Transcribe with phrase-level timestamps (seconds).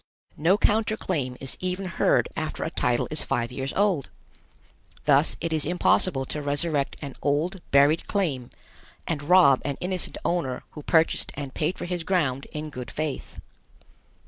[0.35, 4.09] No counter claim is even heard after a title is five years old.
[5.05, 8.49] Thus it is impossible to resurrect an old buried claim
[9.05, 13.39] and rob an innocent owner who purchased and paid for his ground in good faith.